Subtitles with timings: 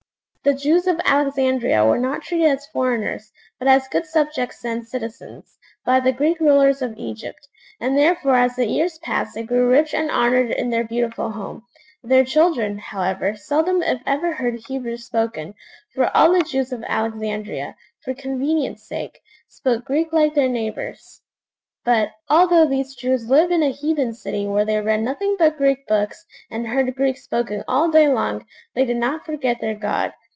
[0.43, 5.59] The Jews of Alexandria were not treated as foreigners, but as good subjects and citizens,
[5.85, 7.47] by the Greek rulers of Egypt,
[7.79, 11.61] and therefore as the years passed they grew rich and honoured in their beautiful home.
[12.01, 15.53] Their children, however, seldom if ever heard Hebrew spoken;
[15.93, 21.21] for all the Jews of Alexandria, for convenience' sake, spoke Greek like their neighbours.
[21.83, 25.85] But, although these Jews lived in a heathen city where they read nothing but Greek
[25.87, 28.43] books, and heard Greek spoken all day long,
[28.73, 30.13] they did not forget their God.